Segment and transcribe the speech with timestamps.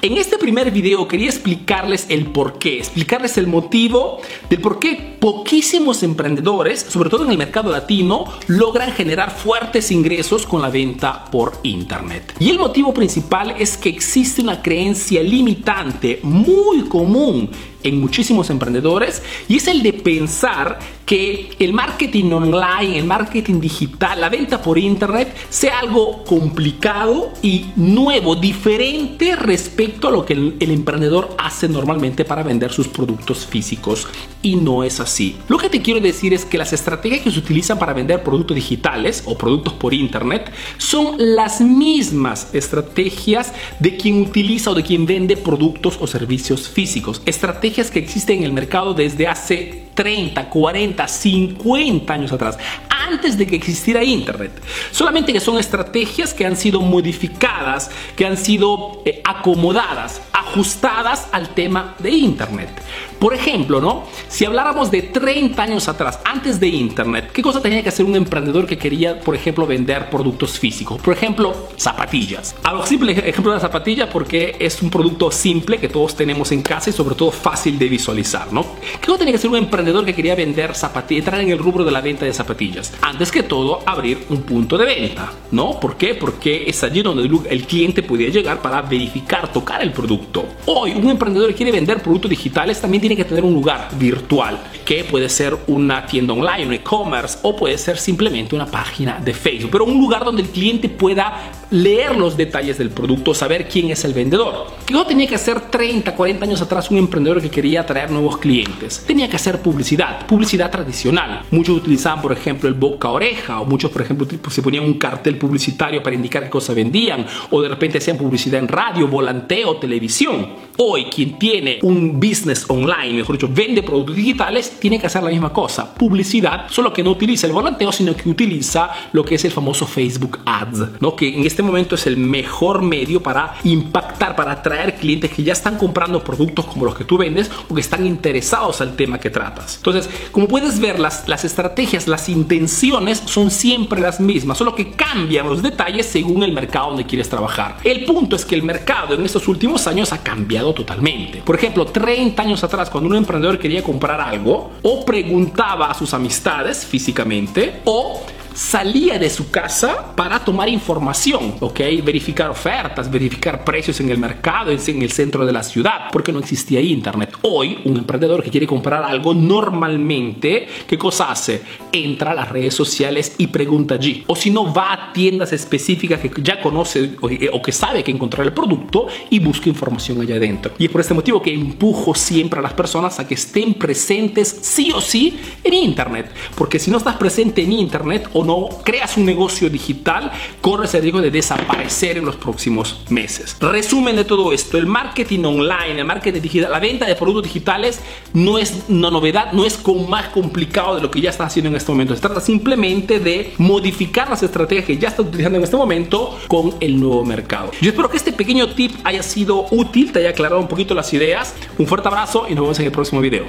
[0.00, 5.16] En este primer video quería explicarles el por qué, explicarles el motivo del por qué
[5.18, 11.24] poquísimos emprendedores, sobre todo en el mercado latino, logran generar fuertes ingresos con la venta
[11.24, 12.32] por internet.
[12.38, 17.50] Y el motivo principal es que existe una creencia limitante muy común
[17.82, 20.78] en muchísimos emprendedores y es el de pensar
[21.08, 27.64] que el marketing online, el marketing digital, la venta por internet sea algo complicado y
[27.76, 34.06] nuevo, diferente respecto a lo que el, emprendedor hace normalmente para vender sus productos físicos
[34.42, 35.36] y no es así.
[35.48, 38.54] Lo que te quiero decir es que las estrategias que se utilizan para vender productos
[38.54, 45.06] digitales o productos por internet son las mismas estrategias de quien utiliza o de quien
[45.06, 47.22] vende productos o servicios físicos.
[47.24, 52.58] Estrategias que existen en el mercado desde hace 30, 40, 50 años atrás,
[52.88, 54.52] antes de que existiera Internet.
[54.90, 61.48] Solamente que son estrategias que han sido modificadas, que han sido eh, acomodadas, ajustadas al
[61.50, 62.70] tema de Internet.
[63.18, 64.04] Por ejemplo, ¿no?
[64.28, 68.16] Si habláramos de 30 años atrás, antes de Internet, ¿qué cosa tenía que hacer un
[68.16, 71.00] emprendedor que quería, por ejemplo, vender productos físicos?
[71.00, 72.56] Por ejemplo, zapatillas.
[72.64, 76.62] Algo simple ejemplo de la zapatilla porque es un producto simple que todos tenemos en
[76.62, 78.66] casa y sobre todo fácil de visualizar, ¿no?
[79.00, 81.84] ¿Qué cosa tenía que hacer un emprendedor que quería vender zapatillas, entrar en el rubro
[81.84, 82.92] de la venta de zapatillas?
[83.02, 85.78] Antes que todo, abrir un punto de venta, ¿no?
[85.78, 86.16] ¿Por qué?
[86.16, 90.44] Porque es allí donde el cliente podía llegar para verificar, tocar el producto.
[90.66, 94.58] Hoy, un emprendedor que quiere vender productos digitales también tiene que tener un lugar virtual,
[94.84, 99.34] que puede ser una tienda online, un e-commerce o puede ser simplemente una página de
[99.34, 103.90] Facebook, pero un lugar donde el cliente pueda leer los detalles del producto, saber quién
[103.90, 104.66] es el vendedor.
[104.86, 109.04] ¿Qué tenía que hacer 30, 40 años atrás un emprendedor que quería atraer nuevos clientes?
[109.06, 111.42] Tenía que hacer publicidad, publicidad tradicional.
[111.50, 114.94] Muchos utilizaban, por ejemplo, el boca a oreja o muchos, por ejemplo, se ponían un
[114.94, 119.76] cartel publicitario para indicar qué cosa vendían o de repente hacían publicidad en radio, volanteo,
[119.76, 120.68] televisión.
[120.78, 125.30] Hoy quien tiene un business online, mejor dicho, vende productos digitales, tiene que hacer la
[125.30, 129.44] misma cosa, publicidad, solo que no utiliza el volanteo, sino que utiliza lo que es
[129.44, 131.16] el famoso Facebook Ads, ¿no?
[131.16, 135.52] que en este momento es el mejor medio para impactar, para atraer clientes que ya
[135.52, 139.30] están comprando productos como los que tú vendes o que están interesados al tema que
[139.30, 139.76] tratas.
[139.76, 144.92] Entonces, como puedes ver, las, las estrategias, las intenciones son siempre las mismas, solo que
[144.92, 147.78] cambian los detalles según el mercado donde quieres trabajar.
[147.84, 151.42] El punto es que el mercado en estos últimos años ha cambiado totalmente.
[151.42, 156.14] Por ejemplo, 30 años atrás, cuando un emprendedor quería comprar algo, o preguntaba a sus
[156.14, 158.22] amistades físicamente, o
[158.58, 161.78] salía de su casa para tomar información, ¿ok?
[162.02, 166.40] Verificar ofertas, verificar precios en el mercado, en el centro de la ciudad, porque no
[166.40, 167.36] existía internet.
[167.42, 171.62] Hoy, un emprendedor que quiere comprar algo, normalmente, ¿qué cosa hace?
[171.92, 174.24] Entra a las redes sociales y pregunta allí.
[174.26, 177.12] O si no, va a tiendas específicas que ya conoce
[177.52, 180.72] o que sabe que encontrar el producto y busca información allá adentro.
[180.78, 184.48] Y es por este motivo que empujo siempre a las personas a que estén presentes
[184.62, 186.32] sí o sí en internet.
[186.56, 190.32] Porque si no estás presente en internet o no creas un negocio digital,
[190.62, 193.56] corres el riesgo de desaparecer en los próximos meses.
[193.60, 198.00] Resumen de todo esto, el marketing online, el marketing digital, la venta de productos digitales
[198.32, 201.76] no es una novedad, no es más complicado de lo que ya estás haciendo en
[201.76, 202.14] este momento.
[202.14, 206.74] Se trata simplemente de modificar las estrategias que ya estás utilizando en este momento con
[206.80, 207.70] el nuevo mercado.
[207.82, 211.12] Yo espero que este pequeño tip haya sido útil, te haya aclarado un poquito las
[211.12, 211.54] ideas.
[211.76, 213.44] Un fuerte abrazo y nos vemos en el próximo video.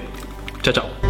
[0.62, 1.09] Chao, chao.